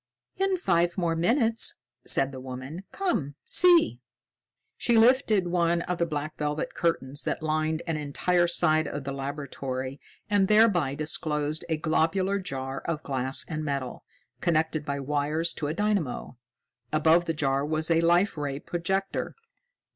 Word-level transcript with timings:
"In 0.39 0.57
five 0.57 0.97
more 0.97 1.15
minutes," 1.15 1.75
said 2.07 2.31
the 2.31 2.39
woman. 2.41 2.85
"Come 2.91 3.35
see." 3.45 3.99
She 4.75 4.97
lifted 4.97 5.45
one 5.47 5.83
of 5.83 5.99
the 5.99 6.07
black 6.07 6.39
velvet 6.39 6.73
curtains 6.73 7.21
that 7.21 7.43
lined 7.43 7.83
an 7.85 7.97
entire 7.97 8.47
side 8.47 8.87
of 8.87 9.03
the 9.03 9.11
laboratory 9.11 10.01
and 10.27 10.47
thereby 10.47 10.95
disclosed 10.95 11.65
a 11.69 11.77
globular 11.77 12.39
jar 12.39 12.81
of 12.85 13.03
glass 13.03 13.45
and 13.47 13.63
metal, 13.63 14.03
connected 14.39 14.85
by 14.85 14.99
wires 14.99 15.53
to 15.53 15.67
a 15.67 15.73
dynamo. 15.75 16.35
Above 16.91 17.25
the 17.25 17.33
jar 17.35 17.63
was 17.63 17.91
a 17.91 18.01
Life 18.01 18.35
Ray 18.37 18.57
projector. 18.59 19.35